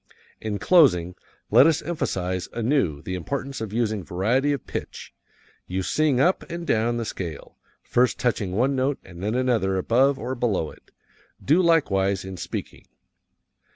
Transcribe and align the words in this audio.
In 0.41 0.57
closing, 0.57 1.13
let 1.51 1.67
us 1.67 1.83
emphasize 1.83 2.49
anew 2.53 3.03
the 3.03 3.13
importance 3.13 3.61
of 3.61 3.71
using 3.71 4.03
variety 4.03 4.51
of 4.51 4.65
pitch. 4.65 5.13
You 5.67 5.83
sing 5.83 6.19
up 6.19 6.41
and 6.49 6.65
down 6.65 6.97
the 6.97 7.05
scale, 7.05 7.59
first 7.83 8.17
touching 8.17 8.53
one 8.53 8.75
note 8.75 8.97
and 9.03 9.21
then 9.21 9.35
another 9.35 9.77
above 9.77 10.17
or 10.17 10.33
below 10.33 10.71
it. 10.71 10.89
Do 11.45 11.61
likewise 11.61 12.25
in 12.25 12.37
speaking. 12.37 12.85